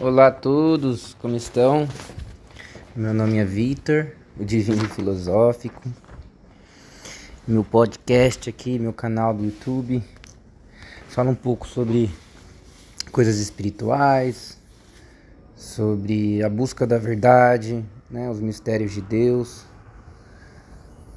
[0.00, 1.88] Olá a todos, como estão?
[2.96, 5.88] Meu nome é Vitor, o Divino Filosófico.
[7.46, 10.02] Meu podcast aqui, meu canal do YouTube,
[11.06, 12.10] fala um pouco sobre
[13.12, 14.58] coisas espirituais,
[15.54, 19.64] sobre a busca da verdade, né, os mistérios de Deus,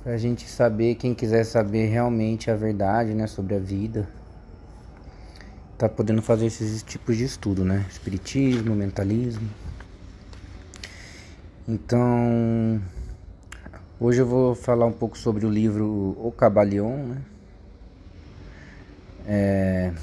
[0.04, 4.08] para a gente saber, quem quiser saber realmente a verdade, né, sobre a vida
[5.78, 7.86] tá podendo fazer esses tipos de estudo, né?
[7.90, 9.48] Espiritismo, mentalismo.
[11.68, 12.82] Então,
[14.00, 17.22] hoje eu vou falar um pouco sobre o livro O Cabalion, né?
[19.28, 19.94] É...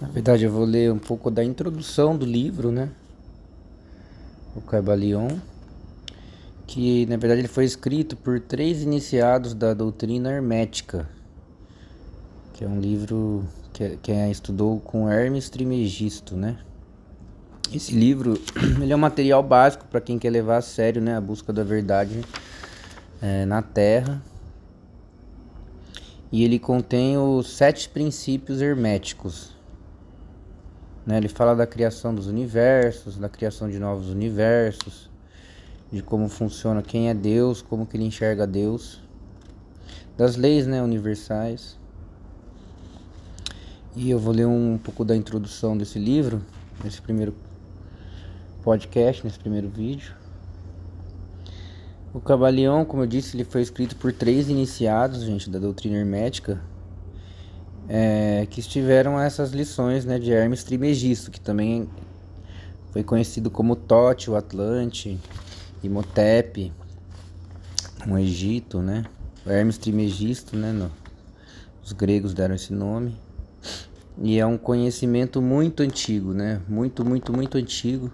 [0.00, 2.90] Na verdade, eu vou ler um pouco da introdução do livro, né?
[4.54, 5.38] O Cabalion,
[6.68, 11.08] que na verdade ele foi escrito por três iniciados da doutrina hermética,
[12.52, 13.44] que é um livro
[13.74, 16.58] que, que é, estudou com Hermes Trimegisto, né?
[17.74, 18.40] Esse livro
[18.80, 21.64] ele é um material básico para quem quer levar a sério né, a busca da
[21.64, 22.20] verdade
[23.20, 24.22] é, na Terra.
[26.30, 29.52] E ele contém os sete princípios herméticos.
[31.04, 31.16] Né?
[31.16, 35.10] Ele fala da criação dos universos, da criação de novos universos,
[35.90, 39.00] de como funciona quem é Deus, como que ele enxerga Deus,
[40.16, 41.76] das leis né, universais.
[43.96, 46.42] E eu vou ler um pouco da introdução desse livro,
[46.82, 47.32] nesse primeiro
[48.64, 50.12] podcast, nesse primeiro vídeo.
[52.12, 56.60] O Cabalião, como eu disse, ele foi escrito por três iniciados, gente, da doutrina hermética,
[57.88, 61.88] é, que estiveram essas lições né, de Hermes Trimegisto, que também
[62.90, 65.20] foi conhecido como Tote, o Atlante,
[65.84, 66.72] Imhotep,
[68.06, 69.04] no Egito, né?
[69.46, 70.72] Hermes Trimegisto, né?
[70.72, 70.90] No,
[71.84, 73.16] os gregos deram esse nome.
[74.22, 76.60] E é um conhecimento muito antigo, né?
[76.68, 78.12] Muito, muito, muito antigo.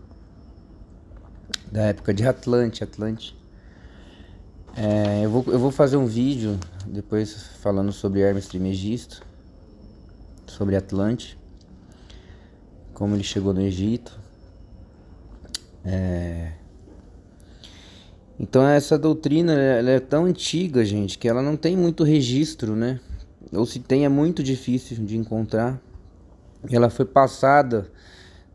[1.71, 3.37] Da época de Atlante, Atlante.
[4.77, 9.23] É, eu, vou, eu vou fazer um vídeo depois falando sobre Hermes Trimegisto,
[10.47, 11.39] sobre Atlante,
[12.95, 14.19] como ele chegou no Egito.
[15.85, 16.53] É...
[18.39, 23.01] Então essa doutrina ela é tão antiga, gente, que ela não tem muito registro, né?
[23.53, 25.81] Ou se tem é muito difícil de encontrar
[26.69, 27.91] ela foi passada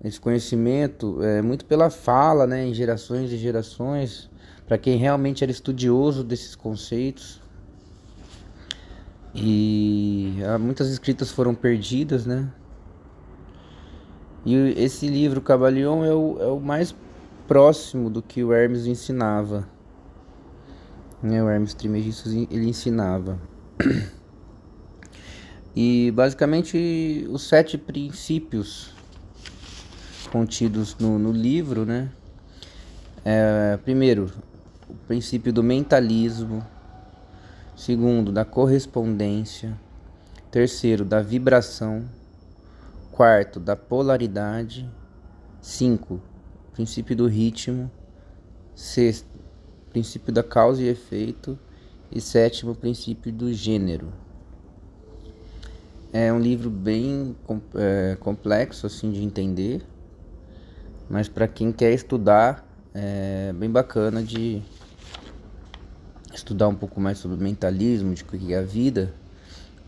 [0.03, 4.29] esse conhecimento é, muito pela fala, né, em gerações e gerações,
[4.67, 7.41] para quem realmente era estudioso desses conceitos.
[9.33, 12.47] E ah, muitas escritas foram perdidas, né?
[14.45, 16.95] E esse livro Cabalion é o, é o mais
[17.47, 19.67] próximo do que o Hermes ensinava.
[21.21, 21.43] Né?
[21.43, 23.39] O Hermes Trismegistus ele ensinava.
[25.75, 28.93] E basicamente os sete princípios
[30.31, 32.09] contidos no, no livro, né?
[33.25, 34.31] É, primeiro,
[34.87, 36.65] o princípio do mentalismo.
[37.75, 39.77] Segundo, da correspondência.
[40.49, 42.05] Terceiro, da vibração.
[43.11, 44.89] Quarto, da polaridade.
[45.61, 46.21] Cinco,
[46.71, 47.91] princípio do ritmo.
[48.73, 49.27] Sexto,
[49.89, 51.59] princípio da causa e efeito.
[52.09, 54.24] E sétimo, princípio do gênero.
[56.17, 57.35] É um livro bem
[57.75, 59.85] é, complexo assim de entender,
[61.09, 64.61] mas para quem quer estudar é bem bacana de
[66.33, 69.13] estudar um pouco mais sobre mentalismo, de que é a vida.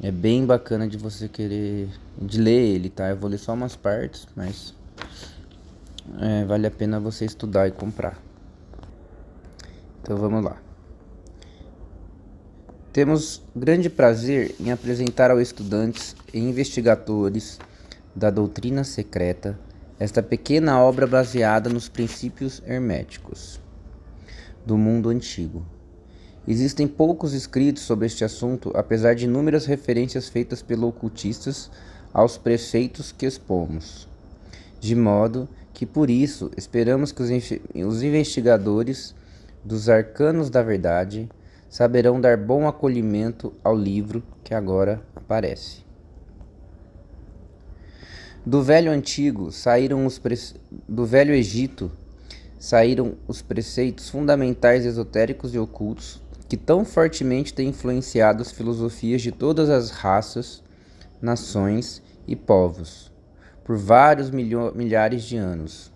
[0.03, 1.87] É bem bacana de você querer
[2.21, 3.07] de ler ele, tá?
[3.07, 4.75] Eu vou ler só umas partes, mas
[6.19, 8.21] é, vale a pena você estudar e comprar.
[10.01, 10.66] Então vamos lá.
[12.93, 17.59] Temos grande prazer em apresentar aos estudantes e investigadores
[18.15, 19.59] da doutrina secreta
[19.99, 23.59] esta pequena obra baseada nos princípios herméticos
[24.65, 25.65] do mundo antigo.
[26.47, 31.69] Existem poucos escritos sobre este assunto, apesar de inúmeras referências feitas pelos ocultistas
[32.13, 34.07] aos preceitos que expomos.
[34.79, 39.13] De modo que, por isso, esperamos que os investigadores
[39.63, 41.29] dos arcanos da verdade
[41.77, 45.85] saberão dar bom acolhimento ao livro que agora aparece.
[48.43, 50.35] Do velho antigo saíram os pre...
[50.89, 51.91] do velho Egito
[52.57, 56.19] saíram os preceitos fundamentais esotéricos e ocultos
[56.49, 60.63] que tão fortemente têm influenciado as filosofias de todas as raças,
[61.21, 63.11] nações e povos
[63.63, 64.73] por vários milho...
[64.73, 65.91] milhares de anos.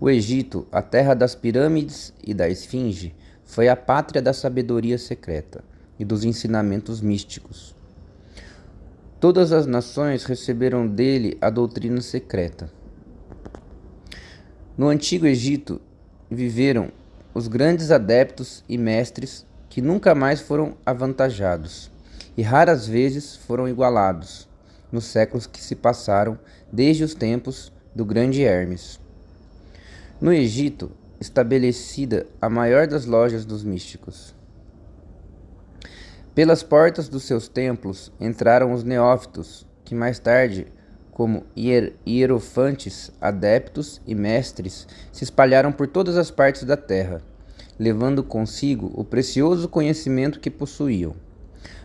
[0.00, 3.14] O Egito, a terra das pirâmides e da esfinge,
[3.48, 5.64] foi a pátria da sabedoria secreta
[5.98, 7.74] e dos ensinamentos místicos.
[9.18, 12.70] Todas as nações receberam dele a doutrina secreta.
[14.76, 15.80] No antigo Egito
[16.30, 16.92] viveram
[17.34, 21.90] os grandes adeptos e mestres que nunca mais foram avantajados
[22.36, 24.46] e raras vezes foram igualados
[24.92, 26.38] nos séculos que se passaram
[26.70, 29.00] desde os tempos do grande Hermes.
[30.20, 34.34] No Egito, estabelecida a maior das lojas dos místicos.
[36.34, 40.68] Pelas portas dos seus templos entraram os neófitos, que mais tarde,
[41.10, 47.20] como hier hierofantes, adeptos e mestres, se espalharam por todas as partes da terra,
[47.76, 51.16] levando consigo o precioso conhecimento que possuíam,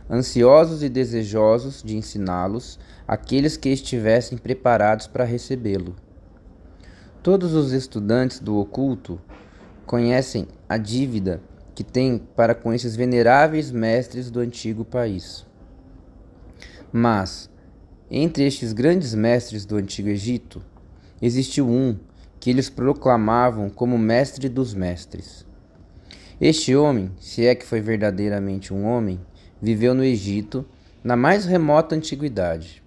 [0.08, 2.78] ansiosos e desejosos de ensiná-los
[3.08, 5.96] aqueles que estivessem preparados para recebê-lo.
[7.24, 9.18] Todos os estudantes do oculto
[9.86, 11.42] conhecem a dívida
[11.74, 15.46] que têm para com esses veneráveis mestres do antigo país.
[16.92, 17.50] Mas,
[18.12, 20.62] entre estes grandes mestres do antigo Egito,
[21.22, 21.98] existiu um
[22.42, 25.46] que eles proclamavam como mestre dos mestres.
[26.42, 29.18] Este homem, se é que foi verdadeiramente um homem,
[29.62, 30.66] viveu no Egito
[31.02, 32.84] na mais remota antiguidade.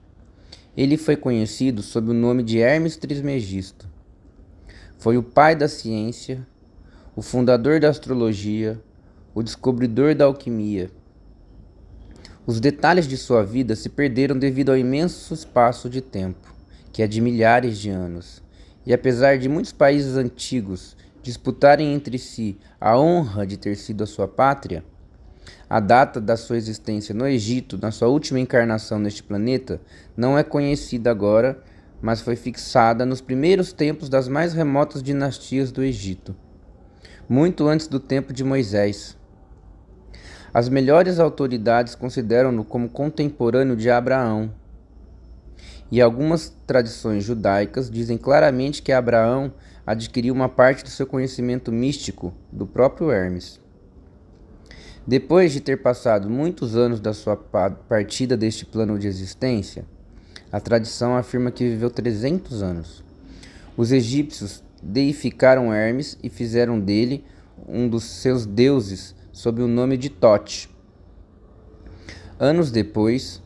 [0.77, 3.96] Ele foi conhecido sob o nome de Hermes Trismegisto.
[4.99, 6.47] Foi o pai da ciência,
[7.15, 8.81] o fundador da astrologia,
[9.35, 10.91] o descobridor da alquimia.
[12.47, 16.55] Os detalhes de sua vida se perderam devido ao imenso espaço de tempo,
[16.93, 18.43] que é de milhares de anos.
[18.87, 24.07] E apesar de muitos países antigos disputarem entre si a honra de ter sido a
[24.07, 24.85] sua pátria,
[25.69, 29.81] a data da sua existência no Egito, na sua última encarnação neste planeta,
[30.17, 31.61] não é conhecida agora,
[32.01, 36.35] mas foi fixada nos primeiros tempos das mais remotas dinastias do Egito
[37.29, 39.17] muito antes do tempo de Moisés.
[40.55, 44.53] As melhores autoridades consideram-no como contemporâneo de Abraão.
[45.91, 49.53] E algumas tradições judaicas dizem claramente que Abraão
[49.87, 53.61] adquiriu uma parte do seu conhecimento místico do próprio Hermes.
[55.07, 59.85] Depois de ter passado muitos anos da sua partida deste plano de existência,
[60.57, 63.05] a tradição afirma que viveu 300 anos.
[63.77, 67.27] Os egípcios deificaram Hermes e fizeram dele
[67.69, 70.71] um dos seus deuses sob o nome de Tote.
[72.41, 73.43] Anos depois,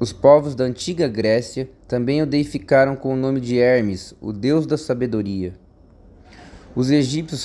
[0.00, 4.66] os povos da antiga Grécia também o deificaram com o nome de Hermes, o deus
[4.66, 5.52] da sabedoria.
[6.74, 7.44] Os egípcios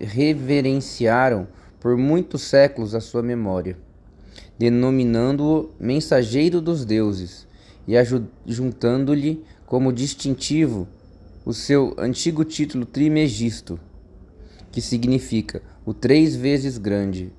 [0.00, 1.48] reverenciaram
[1.78, 3.76] por muitos séculos a sua memória,
[4.58, 7.46] denominando-o mensageiro dos deuses
[7.86, 7.94] e
[8.46, 10.88] juntando-lhe como distintivo
[11.44, 13.78] o seu antigo título Trimegisto,
[14.70, 17.32] que significa o três vezes grande,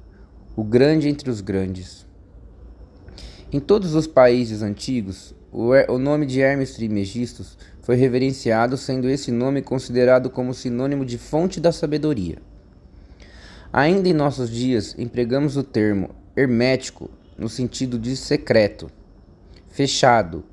[0.56, 2.06] o grande entre os grandes.
[3.52, 9.62] Em todos os países antigos, o nome de Hermes Trimegistus foi reverenciado, sendo esse nome
[9.62, 12.38] considerado como sinônimo de fonte da sabedoria.
[13.72, 18.90] Ainda em nossos dias, empregamos o termo hermético no sentido de secreto,
[19.70, 20.44] fechado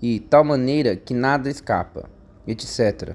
[0.00, 2.08] e tal maneira que nada escapa
[2.50, 3.14] etc.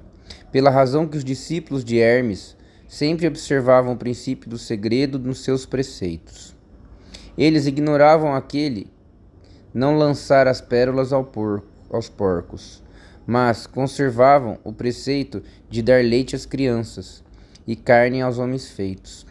[0.51, 2.55] Pela razão que os discípulos de Hermes
[2.87, 6.55] sempre observavam o princípio do segredo nos seus preceitos.
[7.37, 8.87] Eles ignoravam aquele
[9.73, 12.83] não lançar as pérolas ao porco, aos porcos,
[13.25, 17.23] mas conservavam o preceito de dar leite às crianças
[17.65, 19.25] e carne aos homens feitos.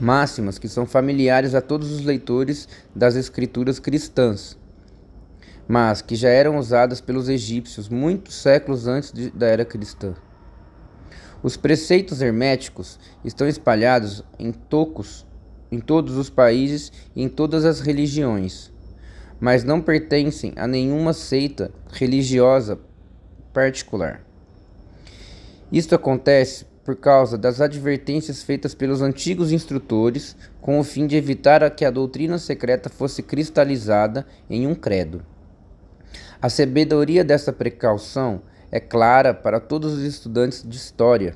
[0.00, 4.58] Máximas que são familiares a todos os leitores das escrituras cristãs
[5.66, 10.14] mas que já eram usadas pelos egípcios muitos séculos antes de, da era cristã.
[11.42, 15.26] Os preceitos herméticos estão espalhados em tocos
[15.70, 18.72] em todos os países e em todas as religiões,
[19.40, 22.78] mas não pertencem a nenhuma seita religiosa
[23.52, 24.24] particular.
[25.72, 31.68] Isto acontece por causa das advertências feitas pelos antigos instrutores com o fim de evitar
[31.70, 35.24] que a doutrina secreta fosse cristalizada em um credo.
[36.40, 41.34] A sabedoria dessa precaução é clara para todos os estudantes de história.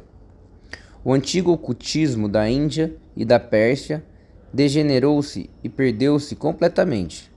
[1.02, 4.04] O antigo ocultismo da Índia e da Pérsia
[4.52, 7.32] degenerou-se e perdeu-se completamente,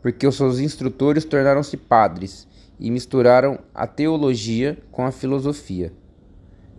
[0.00, 2.48] porque os seus instrutores tornaram-se padres
[2.80, 5.92] e misturaram a teologia com a filosofia,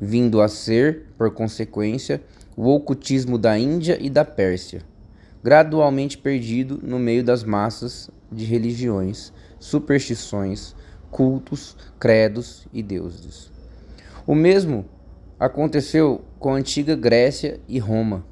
[0.04, 2.22] vindo a ser, por consequência,
[2.56, 4.82] o ocultismo da Índia e da Pérsia,
[5.44, 9.34] gradualmente perdido no meio das massas de religiões
[9.64, 10.76] superstições,
[11.10, 13.50] cultos, credos e deuses.
[14.28, 14.86] O mesmo
[15.40, 18.26] aconteceu com a antiga Grécia e Roma,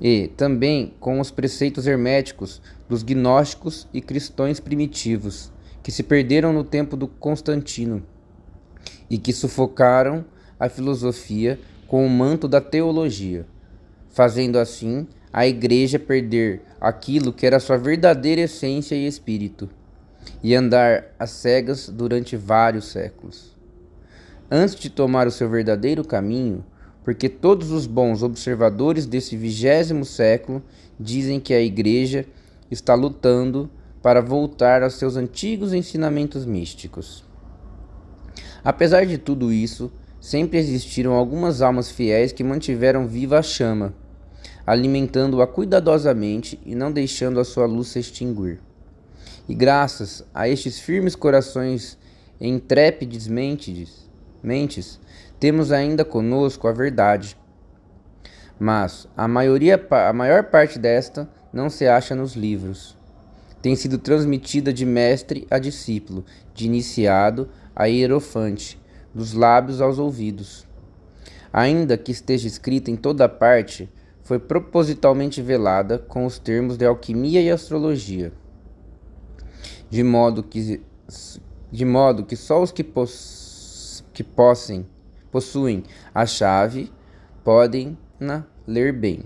[0.00, 6.62] e também com os preceitos herméticos dos gnósticos e cristãos primitivos, que se perderam no
[6.62, 8.02] tempo do Constantino.
[9.10, 10.24] e que sufocaram
[10.58, 13.46] a filosofia com o manto da teologia,
[14.10, 19.68] fazendo assim a Igreja perder aquilo que era sua verdadeira essência e espírito,
[20.42, 23.54] e andar às cegas durante vários séculos.
[24.50, 26.64] Antes de tomar o seu verdadeiro caminho,
[27.02, 30.62] porque todos os bons observadores desse vigésimo século
[30.98, 32.24] dizem que a Igreja
[32.70, 33.68] está lutando
[34.02, 37.24] para voltar aos seus antigos ensinamentos místicos.
[38.62, 39.92] Apesar de tudo isso,
[40.24, 43.92] sempre existiram algumas almas fiéis que mantiveram viva a chama,
[44.66, 48.58] alimentando-a cuidadosamente e não deixando a sua luz se extinguir.
[49.46, 51.98] E graças a estes firmes corações
[52.40, 54.08] e intrépides mentes,
[54.42, 54.98] mentes,
[55.38, 57.36] temos ainda conosco a verdade.
[58.58, 62.96] Mas a, maioria, a maior parte desta não se acha nos livros.
[63.60, 68.82] Tem sido transmitida de mestre a discípulo, de iniciado a hierofante,
[69.14, 70.66] dos lábios aos ouvidos.
[71.52, 73.88] Ainda que esteja escrita em toda parte,
[74.22, 78.32] foi propositalmente velada com os termos de alquimia e astrologia,
[79.88, 80.82] de modo que,
[81.70, 84.86] de modo que só os que, poss, que possem,
[85.30, 86.90] possuem a chave
[87.44, 89.24] podem na ler bem.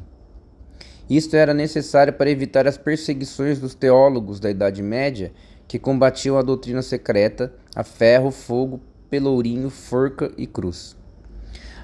[1.08, 5.32] Isto era necessário para evitar as perseguições dos teólogos da Idade Média
[5.66, 10.96] que combatiam a doutrina secreta a ferro, fogo, pelourinho, forca e cruz.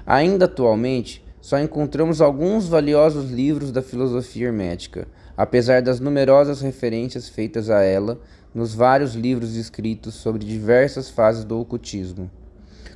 [0.05, 7.69] Ainda atualmente, só encontramos alguns valiosos livros da filosofia hermética, apesar das numerosas referências feitas
[7.69, 8.19] a ela
[8.53, 12.31] nos vários livros escritos sobre diversas fases do ocultismo.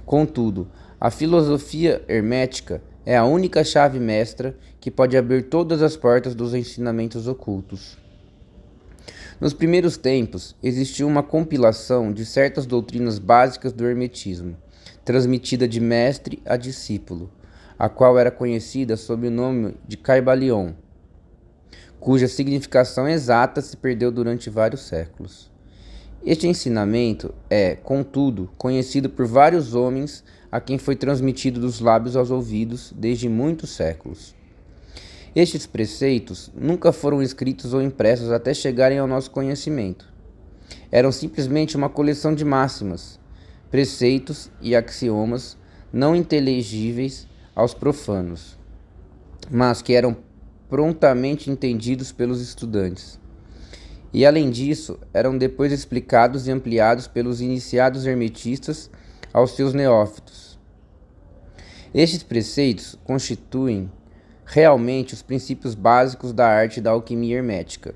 [0.06, 0.68] Contudo,
[1.00, 6.54] a filosofia hermética é a única chave mestra que pode abrir todas as portas dos
[6.54, 7.98] ensinamentos ocultos.
[9.40, 14.58] Nos primeiros tempos, existiu uma compilação de certas doutrinas básicas do Hermetismo,
[15.06, 17.32] transmitida de mestre a discípulo,
[17.78, 20.74] a qual era conhecida sob o nome de Caibalion,
[22.02, 25.50] cuja significação exata se perdeu durante vários séculos.
[26.26, 32.30] Este ensinamento é, contudo, conhecido por vários homens a quem foi transmitido dos lábios aos
[32.30, 34.36] ouvidos desde muitos séculos.
[35.42, 40.06] Estes preceitos nunca foram escritos ou impressos até chegarem ao nosso conhecimento.
[40.92, 43.18] Eram simplesmente uma coleção de máximas,
[43.72, 45.56] preceitos e axiomas
[45.94, 48.60] não inteligíveis aos profanos,
[49.50, 50.18] mas que eram
[50.68, 53.18] prontamente entendidos pelos estudantes.
[54.12, 58.92] E além disso, eram depois explicados e ampliados pelos iniciados hermetistas
[59.32, 60.60] aos seus neófitos.
[61.94, 63.90] Estes preceitos constituem
[64.52, 67.94] realmente os princípios básicos da arte da alquimia hermética,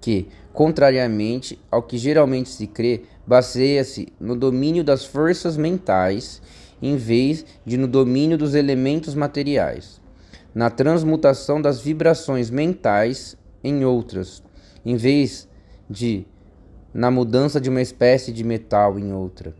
[0.00, 6.40] que, contrariamente ao que geralmente se crê, baseia-se no domínio das forças mentais
[6.80, 10.00] em vez de no domínio dos elementos materiais,
[10.54, 14.42] na transmutação das vibrações mentais em outras,
[14.84, 15.46] em vez
[15.88, 16.26] de
[16.94, 19.54] na mudança de uma espécie de metal em outra.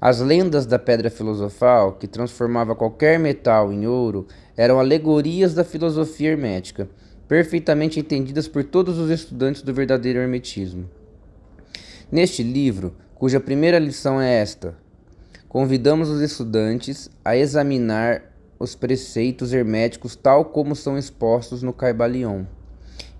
[0.00, 4.26] As lendas da pedra filosofal, que transformava qualquer metal em ouro,
[4.56, 6.88] eram alegorias da filosofia hermética,
[7.28, 10.88] perfeitamente entendidas por todos os estudantes do verdadeiro hermetismo.
[12.10, 14.74] Neste livro, cuja primeira lição é esta,
[15.50, 18.22] convidamos os estudantes a examinar
[18.58, 22.44] os preceitos herméticos tal como são expostos no Caibalion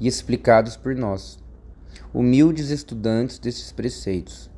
[0.01, 1.39] e explicados por nós,
[2.15, 4.50] humildes estudantes desses preceitos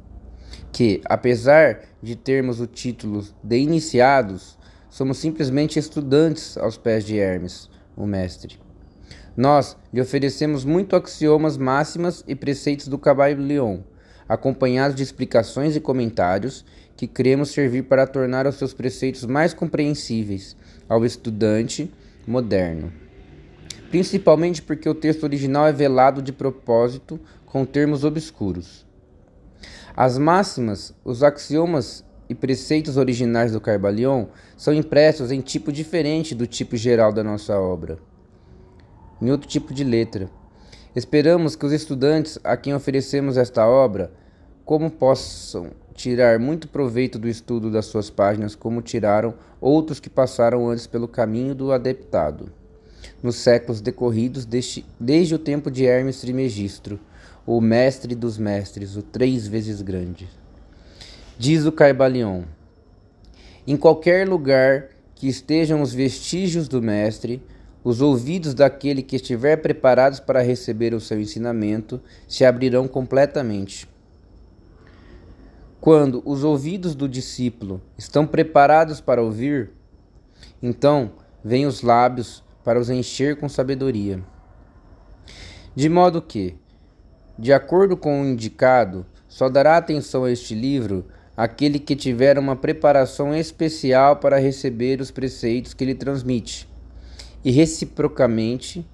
[0.72, 4.58] que, apesar de termos o título de iniciados,
[4.90, 8.58] somos simplesmente estudantes aos pés de Hermes, o mestre.
[9.36, 13.00] Nós lhe oferecemos muito axiomas máximas e preceitos do
[13.38, 13.78] Leon,
[14.28, 16.64] acompanhados de explicações e comentários
[16.96, 20.56] que cremos servir para tornar os seus preceitos mais compreensíveis
[20.88, 21.90] ao estudante
[22.26, 22.92] moderno.
[23.90, 28.81] Principalmente porque o texto original é velado de propósito com termos obscuros.
[29.94, 36.46] As máximas, os axiomas e preceitos originais do Carbalion são impressos em tipo diferente do
[36.46, 37.98] tipo geral da nossa obra,
[39.20, 40.30] em outro tipo de letra.
[40.96, 44.10] Esperamos que os estudantes a quem oferecemos esta obra,
[44.64, 50.70] como possam tirar muito proveito do estudo das suas páginas, como tiraram outros que passaram
[50.70, 52.50] antes pelo caminho do adeptado,
[53.22, 56.98] nos séculos decorridos desde, desde o tempo de Hermes Trismegistro
[57.46, 60.28] o mestre dos mestres, o três vezes grande.
[61.38, 62.44] Diz o Caibalion:
[63.66, 67.42] Em qualquer lugar que estejam os vestígios do mestre,
[67.84, 73.88] os ouvidos daquele que estiver preparados para receber o seu ensinamento se abrirão completamente.
[75.80, 79.70] Quando os ouvidos do discípulo estão preparados para ouvir,
[80.62, 81.12] então
[81.44, 84.22] vêm os lábios para os encher com sabedoria.
[85.74, 86.54] De modo que,
[87.38, 92.54] de acordo com o indicado, só dará atenção a este livro aquele que tiver uma
[92.54, 96.68] preparação especial para receber os preceitos que ele transmite.
[97.44, 98.86] E reciprocamente,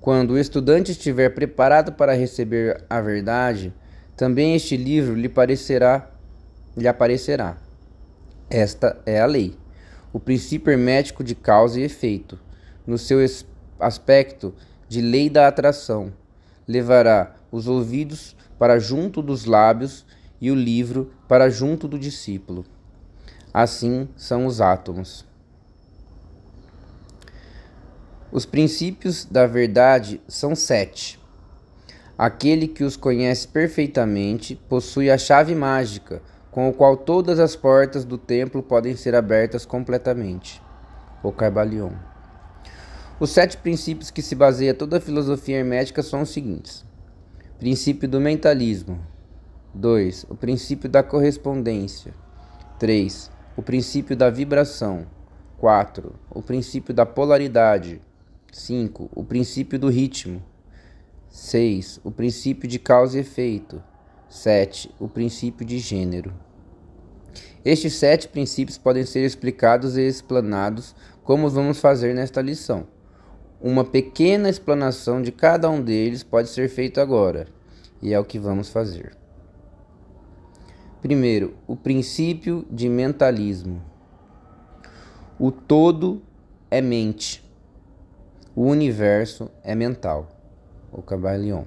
[0.00, 3.72] quando o estudante estiver preparado para receber a verdade,
[4.16, 6.10] também este livro lhe parecerá
[6.76, 7.56] lhe aparecerá.
[8.50, 9.56] Esta é a lei,
[10.12, 12.38] o princípio hermético de causa e efeito,
[12.86, 13.18] no seu
[13.78, 14.54] aspecto
[14.88, 16.12] de lei da atração,
[16.66, 20.04] levará os ouvidos para junto dos lábios
[20.40, 22.64] e o livro para junto do discípulo.
[23.52, 25.24] Assim são os átomos.
[28.32, 31.20] Os princípios da verdade são sete.
[32.18, 36.20] Aquele que os conhece perfeitamente possui a chave mágica
[36.50, 40.60] com o qual todas as portas do templo podem ser abertas completamente.
[41.22, 41.92] O Carbalion.
[43.20, 46.84] Os sete princípios que se baseia toda a filosofia hermética são os seguintes:
[47.64, 49.00] princípio do mentalismo,
[49.72, 50.26] 2.
[50.28, 52.12] O princípio da correspondência,
[52.78, 53.30] 3.
[53.56, 55.06] O princípio da vibração,
[55.56, 56.14] 4.
[56.28, 58.02] O princípio da polaridade,
[58.52, 59.08] 5.
[59.14, 60.42] O princípio do ritmo,
[61.30, 62.00] 6.
[62.04, 63.82] O princípio de causa e efeito,
[64.28, 64.94] 7.
[65.00, 66.34] O princípio de gênero.
[67.64, 72.86] Estes sete princípios podem ser explicados e explanados como vamos fazer nesta lição.
[73.66, 77.48] Uma pequena explanação de cada um deles pode ser feita agora,
[78.02, 79.16] e é o que vamos fazer.
[81.00, 83.82] Primeiro, o princípio de mentalismo.
[85.38, 86.20] O todo
[86.70, 87.42] é mente.
[88.54, 90.28] O universo é mental.
[90.92, 91.64] O Cabalion.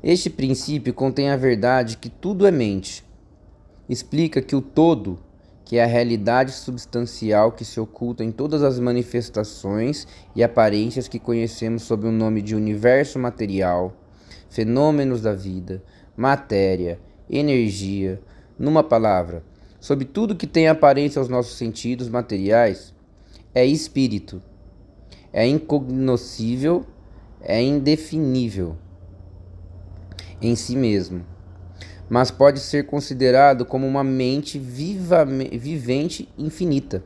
[0.00, 3.04] Este princípio contém a verdade que tudo é mente.
[3.88, 5.18] Explica que o todo,
[5.66, 11.18] que é a realidade substancial que se oculta em todas as manifestações e aparências que
[11.18, 13.92] conhecemos sob o nome de universo material,
[14.48, 15.82] fenômenos da vida,
[16.16, 18.22] matéria, energia,
[18.56, 19.42] numa palavra,
[19.80, 22.94] sob tudo que tem aparência aos nossos sentidos materiais,
[23.52, 24.40] é espírito,
[25.32, 26.86] é incognoscível,
[27.40, 28.76] é indefinível
[30.40, 31.24] em si mesmo,
[32.08, 37.02] mas pode ser considerado como uma mente viva, vivente infinita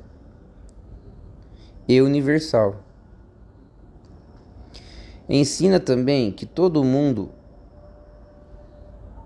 [1.89, 2.85] e universal.
[5.29, 7.31] Ensina também que todo mundo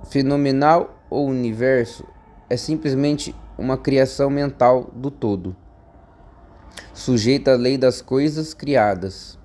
[0.04, 2.04] fenomenal ou universo
[2.48, 5.56] é simplesmente uma criação mental do todo,
[6.92, 9.38] sujeita à lei das coisas criadas,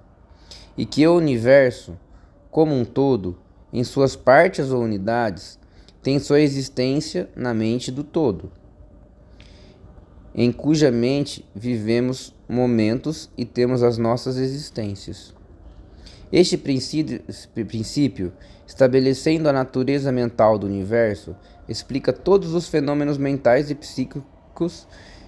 [0.77, 1.97] e que o universo,
[2.51, 3.37] como um todo,
[3.71, 5.59] em suas partes ou unidades,
[6.01, 8.51] tem sua existência na mente do todo,
[10.33, 15.35] em cuja mente vivemos momentos e temos as nossas existências.
[16.31, 18.31] Este princípio,
[18.65, 21.35] estabelecendo a natureza mental do universo,
[21.67, 24.87] explica todos os fenômenos mentais e psíquicos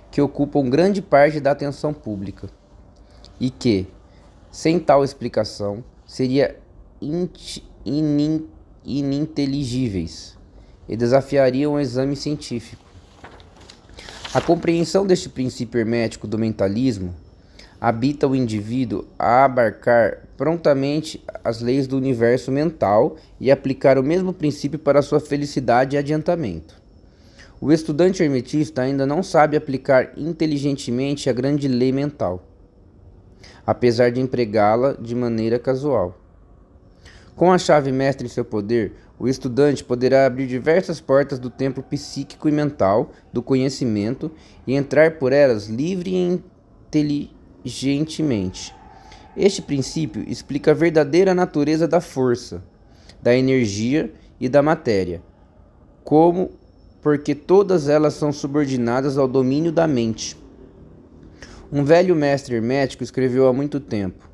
[0.10, 2.49] que ocupam grande parte da atenção pública,
[3.39, 3.88] e que,
[4.51, 6.57] sem tal explicação, seria
[8.86, 10.39] ininteligíveis
[10.91, 12.84] e desafiariam o exame científico.
[14.34, 17.15] A compreensão deste princípio hermético do mentalismo
[17.80, 24.34] habita o indivíduo a abarcar prontamente as leis do universo mental e aplicar o mesmo
[24.34, 26.75] princípio para sua felicidade e adiantamento.
[27.60, 32.43] O estudante hermetista ainda não sabe aplicar inteligentemente a grande lei mental,
[33.65, 36.17] apesar de empregá-la de maneira casual.
[37.36, 41.84] Com a chave mestra em seu poder, o estudante poderá abrir diversas portas do templo
[41.84, 44.31] psíquico e mental do conhecimento
[44.65, 46.41] e entrar por elas livre e
[46.91, 48.73] inteligentemente.
[49.38, 52.63] Este princípio explica a verdadeira natureza da força,
[53.21, 55.21] da energia e da matéria,
[56.03, 56.49] como
[56.99, 60.36] porque todas elas são subordinadas ao domínio da mente.
[61.71, 64.31] Um velho mestre hermético escreveu há muito tempo: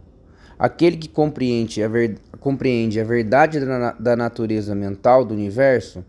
[0.60, 6.04] Aquele que compreende a, ver, compreende a verdade da, da natureza mental do universo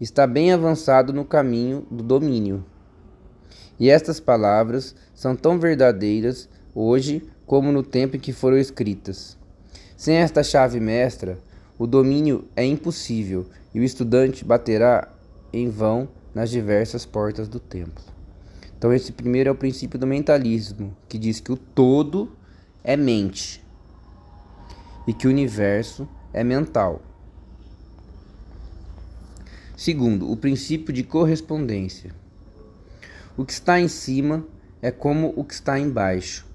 [0.00, 2.64] está bem avançado no caminho do domínio.
[3.80, 9.36] E estas palavras são tão verdadeiras hoje como no tempo em que foram escritas.
[9.96, 11.38] Sem esta chave mestra,
[11.76, 15.08] o domínio é impossível e o estudante baterá
[15.52, 18.04] em vão nas diversas portas do templo.
[18.78, 22.30] Então, esse primeiro é o princípio do mentalismo, que diz que o todo
[22.84, 23.62] é mente
[25.06, 27.02] e que o universo é mental.
[29.76, 32.14] Segundo, o princípio de correspondência.
[33.36, 34.46] O que está em cima
[34.82, 36.46] é como o que está embaixo,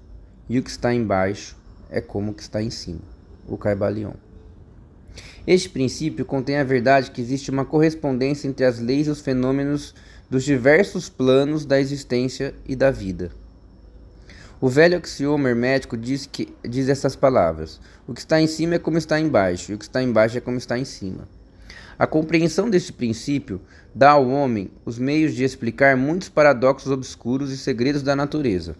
[0.48, 1.56] e o que está embaixo
[1.90, 3.02] é como o que está em cima.
[3.48, 4.12] O Caibalion.
[5.46, 9.94] Este princípio contém a verdade que existe uma correspondência entre as leis e os fenômenos
[10.28, 13.30] dos diversos planos da existência e da vida.
[14.58, 18.78] O velho axioma hermético diz, que, diz essas palavras: o que está em cima é
[18.78, 21.28] como está embaixo, e o que está embaixo é como está em cima.
[21.98, 23.60] A compreensão deste princípio
[23.94, 28.76] dá ao homem os meios de explicar muitos paradoxos obscuros e segredos da natureza.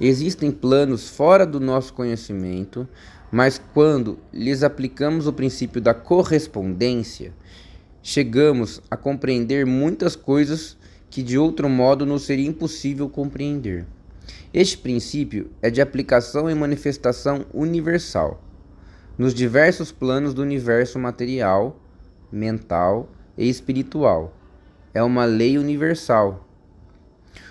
[0.00, 2.88] Existem planos fora do nosso conhecimento,
[3.30, 7.34] mas quando lhes aplicamos o princípio da correspondência,
[8.02, 10.76] chegamos a compreender muitas coisas
[11.10, 13.86] que de outro modo nos seria impossível compreender.
[14.52, 18.40] Este princípio é de aplicação e manifestação universal
[19.16, 21.80] nos diversos planos do universo material
[22.30, 23.08] mental
[23.38, 24.36] e espiritual.
[24.92, 26.48] É uma lei universal.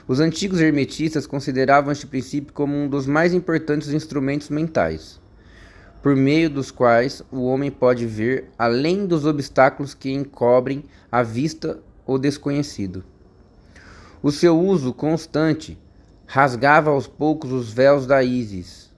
[0.07, 5.21] Os antigos hermetistas consideravam este princípio como um dos mais importantes instrumentos mentais,
[6.01, 11.79] por meio dos quais o homem pode ver além dos obstáculos que encobrem a vista
[12.05, 13.03] o desconhecido.
[14.21, 15.77] O seu uso constante
[16.33, 18.89] rasgava aos poucos os véus da ísis,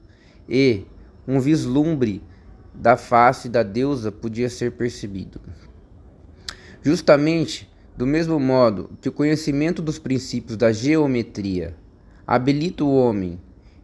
[0.47, 0.85] e
[1.27, 2.23] um vislumbre
[2.73, 5.41] da face da deusa podia ser percebido.
[6.81, 11.75] Justamente do mesmo modo que o conhecimento dos princípios da geometria
[12.25, 13.37] habilita o homem,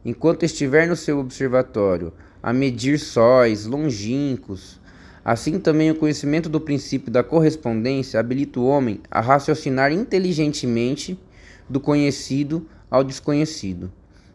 [0.06, 4.80] enquanto estiver no seu observatório, a medir sóis longínquos,
[5.26, 11.20] assim também o conhecimento do princípio da correspondência habilita o homem a raciocinar inteligentemente
[11.70, 13.90] do conhecido ao desconhecido.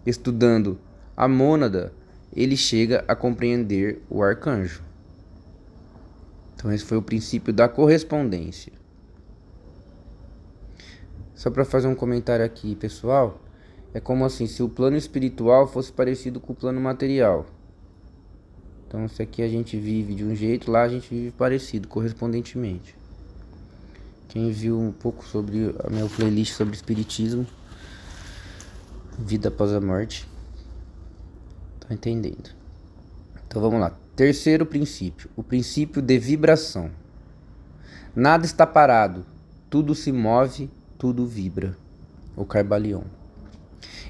[0.06, 0.78] Estudando
[1.14, 1.92] a mônada,
[2.34, 4.82] ele chega a compreender o arcanjo.
[6.54, 8.72] Então, esse foi o princípio da correspondência.
[11.34, 13.38] Só para fazer um comentário aqui, pessoal,
[13.92, 17.44] é como assim, se o plano espiritual fosse parecido com o plano material.
[18.88, 22.96] Então, se aqui a gente vive de um jeito, lá a gente vive parecido, correspondentemente.
[24.28, 27.46] Quem viu um pouco sobre a minha playlist sobre espiritismo,
[29.18, 30.28] vida após a morte,
[31.80, 32.50] tá entendendo.
[33.46, 33.96] Então vamos lá.
[34.14, 36.90] Terceiro princípio, o princípio de vibração.
[38.14, 39.26] Nada está parado,
[39.68, 41.76] tudo se move, tudo vibra.
[42.34, 43.02] O Carbalion.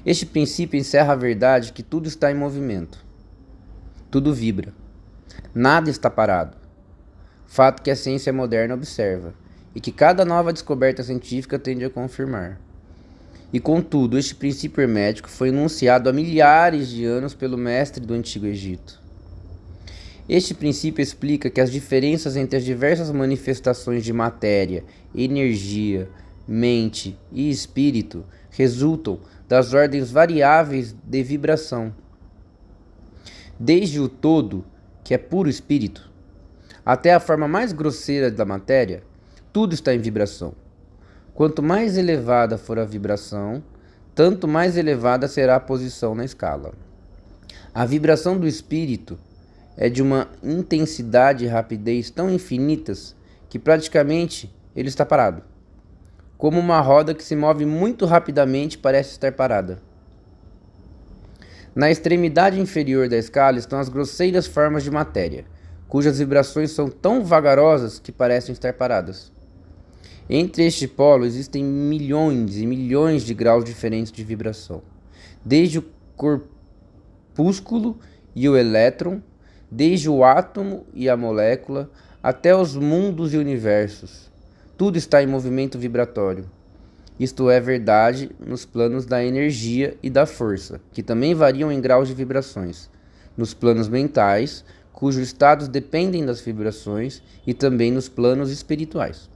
[0.05, 3.03] Este princípio encerra a verdade que tudo está em movimento.
[4.11, 4.73] Tudo vibra.
[5.53, 6.57] Nada está parado.
[7.45, 9.33] Fato que a ciência moderna observa
[9.73, 12.59] e que cada nova descoberta científica tende a confirmar.
[13.51, 18.45] E contudo, este princípio hermético foi enunciado há milhares de anos pelo mestre do Antigo
[18.45, 19.01] Egito.
[20.27, 24.83] Este princípio explica que as diferenças entre as diversas manifestações de matéria,
[25.15, 26.09] energia,
[26.45, 31.95] mente e espírito resultam das ordens variáveis de vibração.
[33.57, 34.65] Desde o todo,
[35.03, 36.11] que é puro espírito,
[36.85, 39.03] até a forma mais grosseira da matéria,
[39.53, 40.53] tudo está em vibração.
[41.37, 43.61] Quanto mais elevada for a vibração,
[44.15, 46.73] tanto mais elevada será a posição na escala.
[47.71, 49.19] A vibração do espírito
[49.77, 53.15] é de uma intensidade e rapidez tão infinitas
[53.49, 55.43] que praticamente ele está parado.
[56.39, 59.79] Como uma roda que se move muito rapidamente parece estar parada.
[61.75, 65.45] Na extremidade inferior da escala estão as grosseiras formas de matéria,
[65.87, 69.36] cujas vibrações são tão vagarosas que parecem estar paradas.
[70.29, 74.81] Entre este polo existem milhões e milhões de graus diferentes de vibração,
[75.43, 75.85] desde o
[76.15, 77.97] corpúsculo
[78.35, 79.21] e o elétron
[79.71, 81.89] desde o átomo e a molécula
[82.21, 84.31] até os mundos e universos.
[84.77, 86.49] Tudo está em movimento vibratório.
[87.19, 92.07] Isto é verdade nos planos da energia e da força, que também variam em graus
[92.07, 92.89] de vibrações,
[93.35, 94.63] nos planos mentais,
[94.93, 99.29] cujos estados dependem das vibrações, e também nos planos espirituais.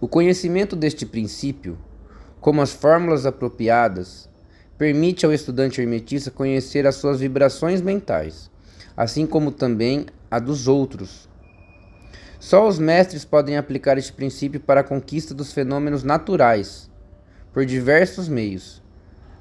[0.00, 1.78] O conhecimento deste princípio,
[2.40, 4.28] como as fórmulas apropriadas,
[4.78, 8.50] permite ao estudante hermetista conhecer as suas vibrações mentais
[9.00, 11.26] assim como também a dos outros.
[12.38, 16.90] Só os mestres podem aplicar este princípio para a conquista dos fenômenos naturais,
[17.50, 18.82] por diversos meios.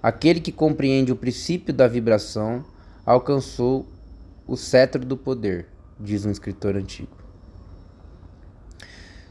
[0.01, 2.63] Aquele que compreende o princípio da vibração
[3.05, 3.85] alcançou
[4.47, 5.67] o cetro do poder,
[5.99, 7.18] diz um escritor antigo.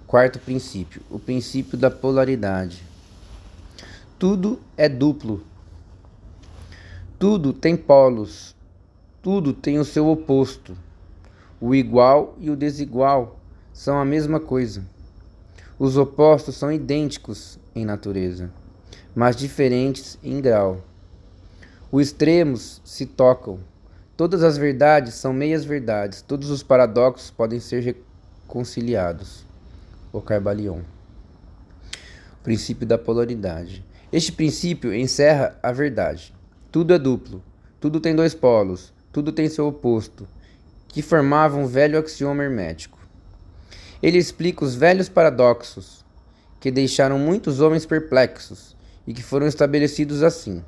[0.09, 2.83] Quarto princípio, o princípio da polaridade.
[4.19, 5.45] Tudo é duplo.
[7.19, 8.57] Tudo tem polos,
[9.23, 10.75] tudo tem o seu oposto.
[11.61, 13.39] O igual e o desigual
[13.71, 14.83] são a mesma coisa.
[15.79, 18.51] Os opostos são idênticos em natureza,
[19.15, 20.83] mas diferentes em grau.
[21.93, 23.59] Os extremos se tocam.
[24.17, 29.48] Todas as verdades são meias verdades, todos os paradoxos podem ser reconciliados.
[30.11, 30.81] O Carbalion.
[32.41, 33.85] O princípio da polaridade.
[34.11, 36.35] Este princípio encerra a verdade.
[36.73, 37.43] Tudo é duplo,
[37.79, 40.27] tudo tem dois polos, tudo tem seu oposto,
[40.89, 42.99] que formavam um velho axioma hermético.
[44.03, 46.05] Ele explica os velhos paradoxos
[46.59, 48.75] que deixaram muitos homens perplexos
[49.07, 50.65] e que foram estabelecidos assim.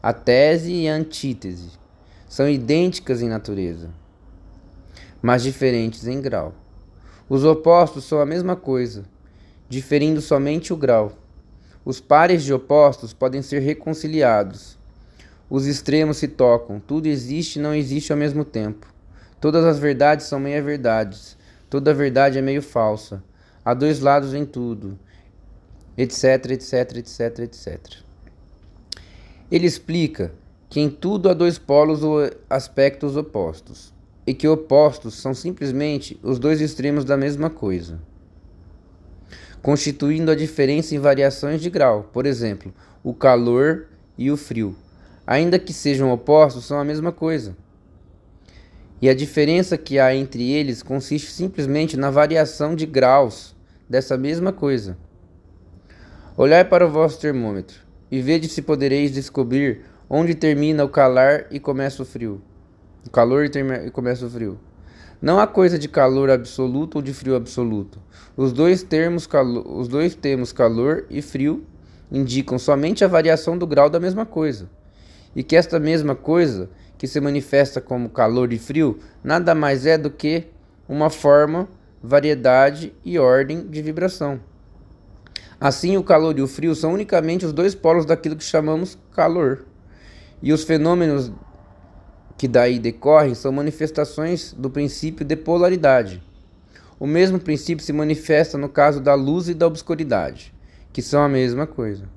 [0.00, 1.70] A tese e a antítese
[2.28, 3.90] são idênticas em natureza,
[5.20, 6.54] mas diferentes em grau.
[7.30, 9.04] Os opostos são a mesma coisa,
[9.68, 11.12] diferindo somente o grau.
[11.84, 14.76] Os pares de opostos podem ser reconciliados.
[15.48, 18.92] Os extremos se tocam, tudo existe e não existe ao mesmo tempo.
[19.40, 21.38] Todas as verdades são meia-verdades,
[21.70, 23.22] toda verdade é meio falsa.
[23.64, 24.98] Há dois lados em tudo,
[25.96, 27.78] etc, etc, etc, etc.
[29.52, 30.32] Ele explica
[30.68, 33.94] que em tudo há dois polos ou aspectos opostos,
[34.30, 38.00] e que opostos são simplesmente os dois extremos da mesma coisa,
[39.60, 44.76] constituindo a diferença em variações de grau, por exemplo, o calor e o frio.
[45.26, 47.56] Ainda que sejam opostos, são a mesma coisa.
[49.02, 53.56] E a diferença que há entre eles consiste simplesmente na variação de graus
[53.88, 54.96] dessa mesma coisa.
[56.36, 61.58] Olhai para o vosso termômetro e vede se podereis descobrir onde termina o calar e
[61.58, 62.40] começa o frio.
[63.06, 64.58] O calor e, começa o frio.
[65.20, 67.98] Não há coisa de calor absoluto ou de frio absoluto.
[68.36, 69.28] Os dois termos,
[69.66, 71.64] os dois termos calor e frio
[72.10, 74.68] indicam somente a variação do grau da mesma coisa.
[75.34, 79.96] E que esta mesma coisa, que se manifesta como calor e frio, nada mais é
[79.96, 80.46] do que
[80.88, 81.68] uma forma,
[82.02, 84.40] variedade e ordem de vibração.
[85.60, 89.66] Assim, o calor e o frio são unicamente os dois polos daquilo que chamamos calor.
[90.42, 91.30] E os fenômenos
[92.40, 96.22] que daí decorrem são manifestações do princípio de polaridade.
[96.98, 100.50] O mesmo princípio se manifesta no caso da luz e da obscuridade,
[100.90, 102.08] que são a mesma coisa,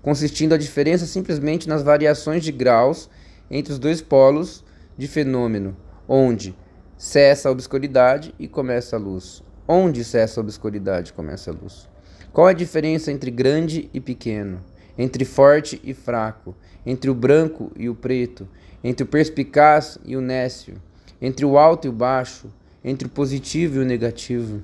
[0.00, 3.10] consistindo a diferença simplesmente nas variações de graus
[3.50, 4.64] entre os dois polos
[4.96, 5.76] de fenômeno,
[6.08, 6.56] onde
[6.96, 9.42] cessa a obscuridade e começa a luz.
[9.68, 11.86] Onde cessa a obscuridade e começa a luz?
[12.32, 14.64] Qual é a diferença entre grande e pequeno,
[14.96, 16.54] entre forte e fraco,
[16.86, 18.48] entre o branco e o preto,
[18.88, 20.80] entre o perspicaz e o nécio,
[21.20, 22.46] entre o alto e o baixo,
[22.84, 24.62] entre o positivo e o negativo?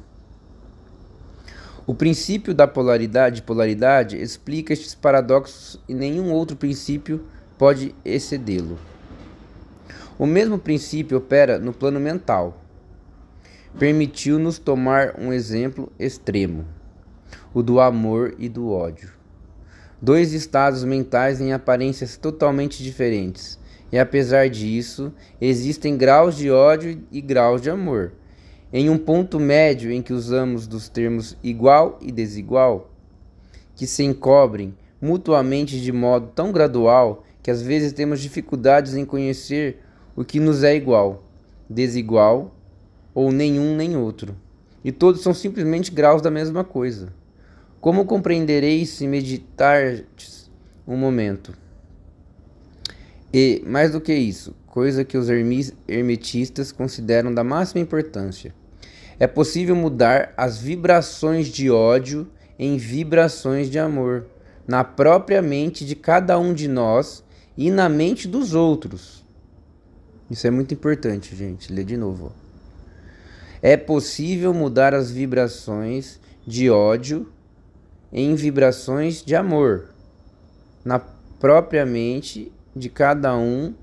[1.85, 7.25] O princípio da polaridade polaridade explica estes paradoxos e nenhum outro princípio
[7.59, 8.79] pode excedê-lo.
[10.17, 12.63] O mesmo princípio opera no plano mental.
[13.77, 16.65] Permitiu-nos tomar um exemplo extremo
[17.53, 19.11] o do amor e do ódio.
[20.01, 23.59] Dois estados mentais em aparências totalmente diferentes,
[23.93, 28.15] e apesar disso, existem graus de ódio e graus de amor.
[28.73, 32.91] Em um ponto médio em que usamos dos termos igual e desigual,
[33.77, 39.81] que se encobrem mutuamente de modo tão gradual que às vezes temos dificuldades em conhecer
[40.17, 41.23] o que nos é igual,
[41.69, 42.55] desigual
[43.15, 44.35] ou nenhum nem outro.
[44.83, 47.13] E todos são simplesmente graus da mesma coisa.
[47.79, 50.51] Como compreendereis se meditardes
[50.87, 51.53] um momento?
[53.33, 55.29] E, mais do que isso, coisa que os
[55.89, 58.55] hermetistas consideram da máxima importância,
[59.19, 64.27] é possível mudar as vibrações de ódio em vibrações de amor,
[64.67, 67.25] na própria mente de cada um de nós
[67.57, 69.25] e na mente dos outros.
[70.31, 71.73] Isso é muito importante, gente.
[71.73, 72.33] Lê de novo.
[73.61, 77.33] É possível mudar as vibrações de ódio
[78.13, 79.91] em vibrações de amor
[80.85, 83.75] na própria mente de cada um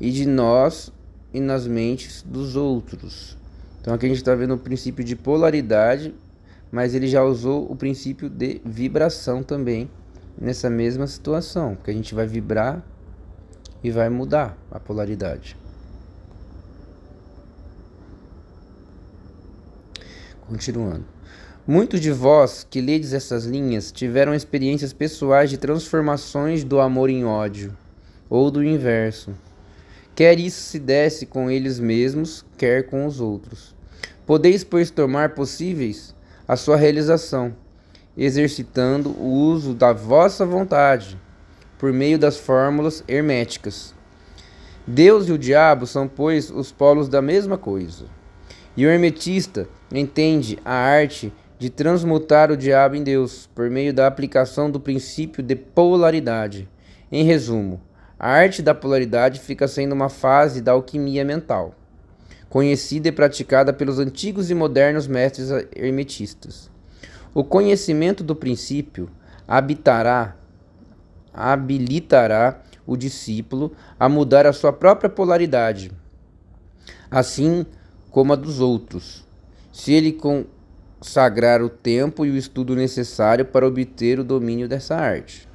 [0.00, 0.92] e de nós
[1.32, 3.36] e nas mentes dos outros.
[3.80, 6.14] Então aqui a gente está vendo o princípio de polaridade,
[6.72, 9.90] mas ele já usou o princípio de vibração também
[10.40, 12.82] nessa mesma situação, que a gente vai vibrar
[13.82, 15.56] e vai mudar a polaridade.
[20.48, 21.04] Continuando.
[21.66, 27.24] Muitos de vós que ledes essas linhas tiveram experiências pessoais de transformações do amor em
[27.24, 27.74] ódio,
[28.28, 29.34] ou do inverso.
[30.14, 33.74] Quer isso se desse com eles mesmos, quer com os outros.
[34.26, 36.14] Podeis, pois, tornar possíveis
[36.46, 37.54] a sua realização,
[38.16, 41.18] exercitando o uso da vossa vontade,
[41.78, 43.94] por meio das fórmulas herméticas.
[44.86, 48.06] Deus e o diabo são, pois, os polos da mesma coisa.
[48.76, 54.06] E o hermetista entende a arte de transmutar o diabo em Deus por meio da
[54.06, 56.68] aplicação do princípio de polaridade.
[57.10, 57.80] Em resumo,
[58.18, 61.74] a arte da polaridade fica sendo uma fase da alquimia mental,
[62.48, 66.70] conhecida e praticada pelos antigos e modernos mestres hermetistas.
[67.34, 69.10] O conhecimento do princípio
[69.46, 70.36] habitará,
[71.32, 75.90] habilitará o discípulo a mudar a sua própria polaridade,
[77.10, 77.66] assim
[78.10, 79.26] como a dos outros,
[79.72, 85.48] se ele consagrar o tempo e o estudo necessário para obter o domínio dessa arte.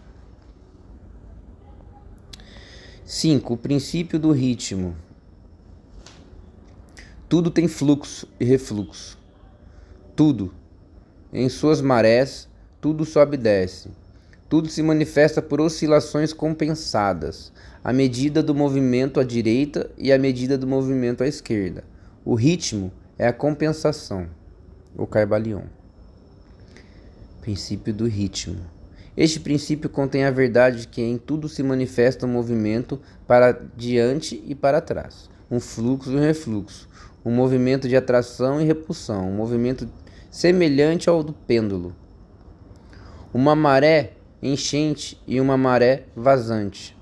[3.12, 3.56] 5.
[3.56, 4.96] O princípio do ritmo.
[7.28, 9.18] Tudo tem fluxo e refluxo.
[10.16, 10.54] Tudo.
[11.34, 12.48] Em suas marés,
[12.80, 13.90] tudo sobe e desce.
[14.48, 17.52] Tudo se manifesta por oscilações compensadas,
[17.84, 21.84] à medida do movimento à direita e à medida do movimento à esquerda.
[22.24, 24.30] O ritmo é a compensação.
[24.96, 25.64] O Caibalion.
[27.42, 28.79] Princípio do ritmo.
[29.20, 34.42] Este princípio contém a verdade de que em tudo se manifesta um movimento para diante
[34.48, 36.88] e para trás, um fluxo e um refluxo,
[37.26, 39.90] um movimento de atração e repulsão, um movimento
[40.32, 41.94] semelhante ao do pêndulo.
[43.34, 46.98] Uma maré enchente e uma maré vazante.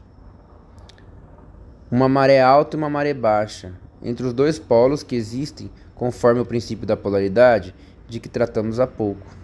[1.91, 3.75] Uma maré alta e uma maré baixa.
[4.01, 7.75] Entre os dois polos que existem, conforme o princípio da polaridade,
[8.09, 9.36] de que tratamos há pouco.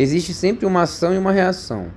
[0.00, 1.90] Existe sempre uma ação e uma reação,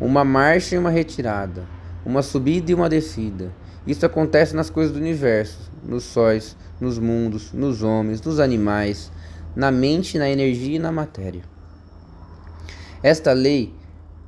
[0.00, 1.68] uma marcha e uma retirada,
[2.02, 3.52] uma subida e uma descida.
[3.86, 9.12] Isso acontece nas coisas do universo, nos sóis, nos mundos, nos homens, nos animais,
[9.54, 11.42] na mente, na energia e na matéria.
[13.02, 13.74] Esta lei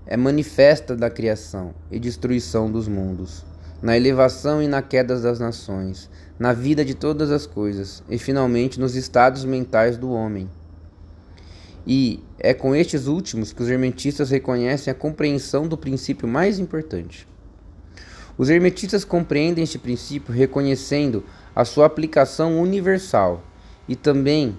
[0.05, 3.43] é manifesta da criação e destruição dos mundos,
[3.81, 8.03] na elevação e na queda das nações, na vida de todas as coisas.
[8.07, 10.47] E finalmente nos estados mentais do homem.
[11.87, 17.29] E é com estes últimos que os hermetistas reconhecem a compreensão do princípio mais importante.
[18.37, 23.43] Os hermetistas compreendem este princípio reconhecendo a sua aplicação universal
[23.89, 24.57] e também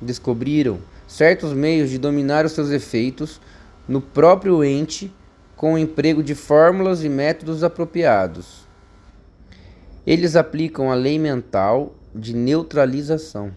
[0.00, 3.40] descobriram certos meios de dominar os seus efeitos
[3.86, 5.12] no próprio ente
[5.54, 8.66] com o emprego de fórmulas e métodos apropriados.
[10.06, 13.52] Eles aplicam a lei mental de neutralização.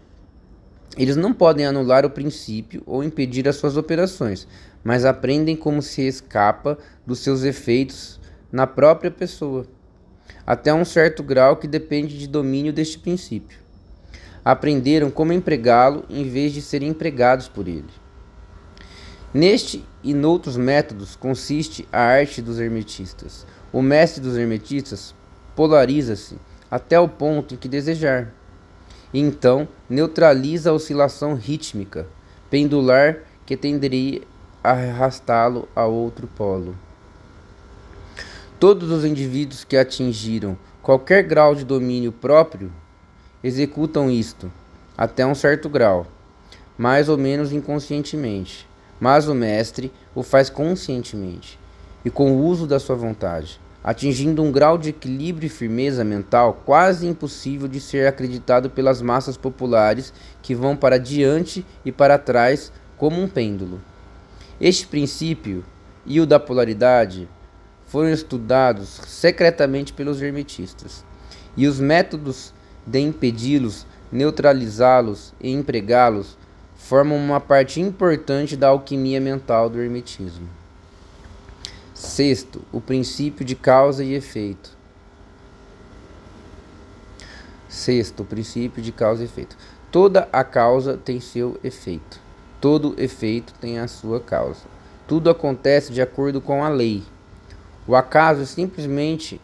[0.97, 4.47] Eles não podem anular o princípio ou impedir as suas operações,
[4.83, 8.19] mas aprendem como se escapa dos seus efeitos
[8.51, 9.65] na própria pessoa,
[10.45, 13.57] até um certo grau que depende de domínio deste princípio.
[14.45, 17.89] Aprenderam como empregá-lo em vez de serem empregados por ele.
[19.33, 23.47] Neste e noutros métodos consiste a arte dos hermetistas.
[23.71, 25.15] O mestre dos hermetistas
[25.55, 26.37] polariza-se
[26.69, 28.31] até o ponto em que desejar
[29.13, 32.07] então neutraliza a oscilação rítmica
[32.49, 34.21] pendular que tenderia
[34.63, 36.75] a arrastá-lo a outro polo.
[38.59, 42.71] Todos os indivíduos que atingiram qualquer grau de domínio próprio
[43.43, 44.51] executam isto
[44.97, 46.07] até um certo grau,
[46.77, 48.67] mais ou menos inconscientemente,
[48.99, 51.59] mas o mestre o faz conscientemente
[52.05, 56.61] e com o uso da sua vontade atingindo um grau de equilíbrio e firmeza mental
[56.65, 62.71] quase impossível de ser acreditado pelas massas populares que vão para diante e para trás
[62.97, 63.81] como um pêndulo.
[64.61, 65.65] Este princípio
[66.05, 67.27] e o da polaridade
[67.85, 71.03] foram estudados secretamente pelos hermetistas,
[71.55, 72.53] e os métodos
[72.87, 76.37] de impedi-los, neutralizá-los e empregá-los
[76.75, 80.62] formam uma parte importante da alquimia mental do hermetismo.
[82.03, 84.77] Sexto, o princípio de causa e efeito.
[87.69, 89.55] Sexto, o princípio de causa e efeito.
[89.89, 92.19] Toda a causa tem seu efeito.
[92.59, 94.65] Todo efeito tem a sua causa.
[95.07, 97.03] Tudo acontece de acordo com a lei.
[97.87, 99.39] O acaso é simplesmente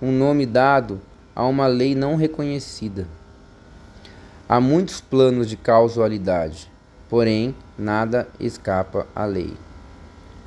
[0.00, 1.00] um nome dado
[1.34, 3.08] a uma lei não reconhecida.
[4.46, 6.70] Há muitos planos de causalidade,
[7.08, 9.56] porém nada escapa à lei.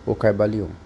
[0.06, 0.85] O Carbalion.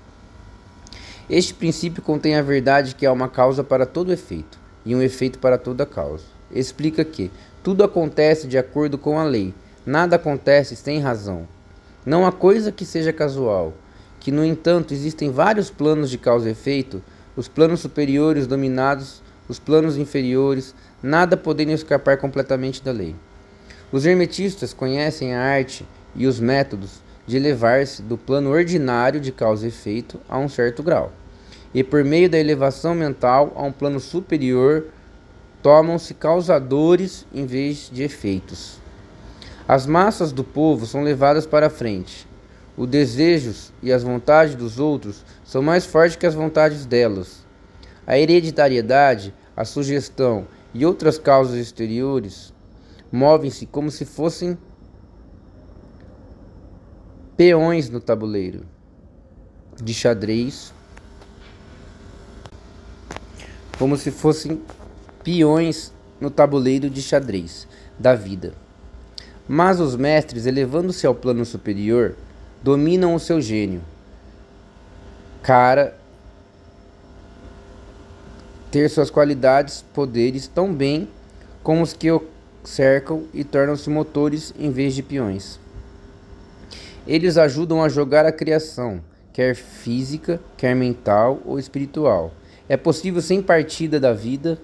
[1.30, 5.38] Este princípio contém a verdade que há uma causa para todo efeito e um efeito
[5.38, 6.24] para toda causa.
[6.52, 7.30] Explica que
[7.62, 9.54] tudo acontece de acordo com a lei,
[9.86, 11.48] nada acontece sem razão.
[12.04, 13.76] Não há coisa que seja casual,
[14.20, 17.00] que no entanto existem vários planos de causa e efeito,
[17.36, 23.16] os planos superiores dominados, os planos inferiores, nada podendo escapar completamente da lei.
[23.92, 29.68] Os hermetistas conhecem a arte e os métodos de elevar-se do plano ordinário de causa
[29.68, 31.12] e efeito a um certo grau
[31.74, 34.88] e por meio da elevação mental a um plano superior,
[35.62, 38.80] tomam-se causadores em vez de efeitos.
[39.68, 42.28] As massas do povo são levadas para frente.
[42.76, 47.46] Os desejos e as vontades dos outros são mais fortes que as vontades delas.
[48.08, 52.54] A hereditariedade, a sugestão e outras causas exteriores
[53.12, 54.58] movem-se como se fossem
[57.36, 58.66] peões no tabuleiro
[59.82, 60.74] de xadrez,
[63.80, 64.62] como se fossem
[65.24, 67.66] peões no tabuleiro de xadrez
[67.98, 68.54] da vida.
[69.48, 72.16] Mas os mestres, elevando-se ao plano superior,
[72.62, 73.82] dominam o seu gênio.
[75.42, 75.98] Cara
[78.70, 81.08] ter suas qualidades, poderes tão bem
[81.64, 82.24] como os que o
[82.64, 85.60] cercam e tornam-se motores em vez de peões.
[87.08, 89.02] Eles ajudam a jogar a criação,
[89.34, 92.32] quer física, quer mental ou espiritual.
[92.70, 94.62] É possível sem partida da vida,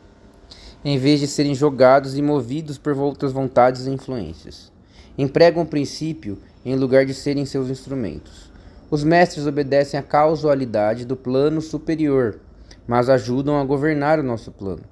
[0.83, 4.71] em vez de serem jogados e movidos por outras vontades e influências.
[5.17, 8.51] Empregam o princípio em lugar de serem seus instrumentos.
[8.91, 12.39] Os mestres obedecem à causalidade do plano superior,
[12.85, 14.83] mas ajudam a governar o nosso plano.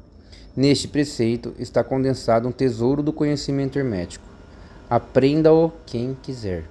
[0.55, 4.25] Neste preceito está condensado um tesouro do conhecimento hermético.
[4.89, 6.63] Aprenda-o quem quiser.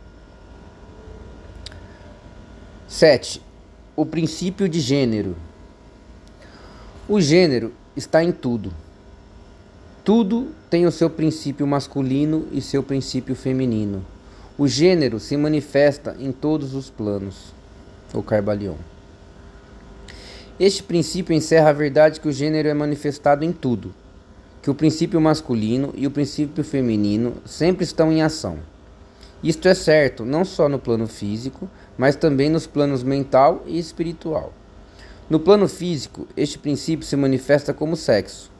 [2.89, 3.41] 7.
[3.95, 5.37] O princípio de gênero.
[7.13, 8.73] O gênero está em tudo.
[10.03, 14.03] Tudo tem o seu princípio masculino e seu princípio feminino.
[14.57, 17.53] O gênero se manifesta em todos os planos.
[18.15, 18.77] O Carbalion.
[20.59, 23.93] Este princípio encerra a verdade que o gênero é manifestado em tudo,
[24.63, 28.57] que o princípio masculino e o princípio feminino sempre estão em ação.
[29.45, 34.55] Isto é certo não só no plano físico, mas também nos planos mental e espiritual.
[35.33, 38.51] No plano físico, este princípio se manifesta como sexo.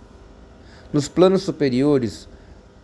[0.91, 2.27] Nos planos superiores,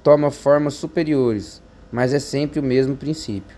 [0.03, 3.57] toma formas superiores, mas é sempre o mesmo princípio.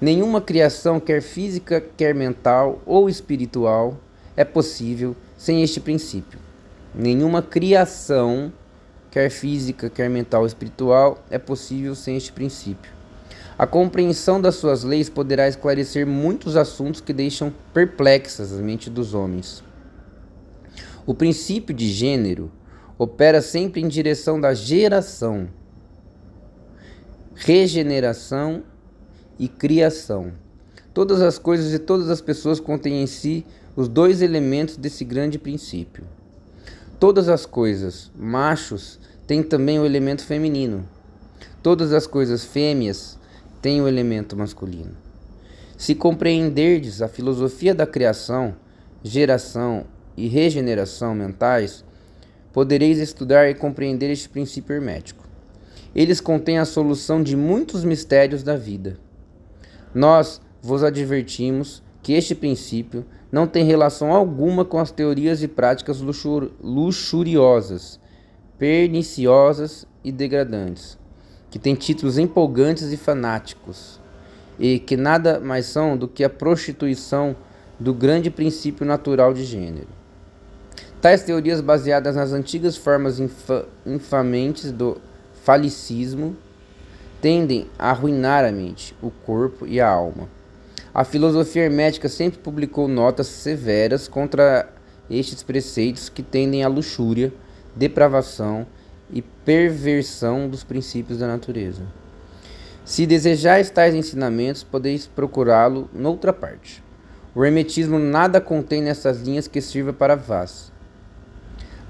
[0.00, 3.94] Nenhuma criação, quer física, quer mental ou espiritual,
[4.34, 6.38] é possível sem este princípio.
[6.94, 8.50] Nenhuma criação,
[9.10, 12.99] quer física, quer mental ou espiritual, é possível sem este princípio.
[13.60, 19.12] A compreensão das suas leis poderá esclarecer muitos assuntos que deixam perplexas a mente dos
[19.12, 19.62] homens.
[21.04, 22.50] O princípio de gênero
[22.96, 25.50] opera sempre em direção da geração,
[27.34, 28.62] regeneração
[29.38, 30.32] e criação.
[30.94, 33.44] Todas as coisas e todas as pessoas contêm em si
[33.76, 36.04] os dois elementos desse grande princípio.
[36.98, 40.88] Todas as coisas, machos, têm também o elemento feminino.
[41.62, 43.19] Todas as coisas fêmeas
[43.60, 44.96] tem o elemento masculino.
[45.76, 48.54] Se compreenderdes a filosofia da criação,
[49.02, 49.84] geração
[50.16, 51.84] e regeneração mentais,
[52.52, 55.28] podereis estudar e compreender este princípio hermético.
[55.94, 58.98] Eles contêm a solução de muitos mistérios da vida.
[59.94, 66.00] Nós vos advertimos que este princípio não tem relação alguma com as teorias e práticas
[66.00, 67.98] luxur luxuriosas,
[68.58, 70.99] perniciosas e degradantes
[71.50, 73.98] que têm títulos empolgantes e fanáticos,
[74.58, 77.34] e que nada mais são do que a prostituição
[77.78, 79.88] do grande princípio natural de gênero.
[81.00, 85.00] Tais teorias, baseadas nas antigas formas infa infamentes do
[85.42, 86.36] falicismo,
[87.22, 90.28] tendem a arruinar a mente, o corpo e a alma.
[90.92, 94.68] A filosofia hermética sempre publicou notas severas contra
[95.08, 97.32] estes preceitos que tendem à luxúria,
[97.74, 98.66] depravação
[99.12, 101.82] e perversão dos princípios da natureza.
[102.84, 106.82] Se desejais tais ensinamentos, podeis procurá-lo noutra parte.
[107.34, 110.72] O hermetismo nada contém nessas linhas que sirva para vós.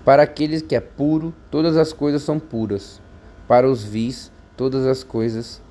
[0.04, 3.00] Para aqueles que é puro, todas as coisas são puras.
[3.48, 5.62] Para os vis, todas as coisas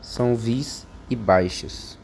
[0.00, 1.98] são vis e baixas.